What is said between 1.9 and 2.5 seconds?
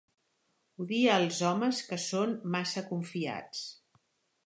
que són